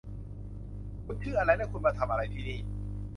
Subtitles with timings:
[1.05, 2.59] คุณชื่ออะไร และคุณมาทำอะไรที่นี่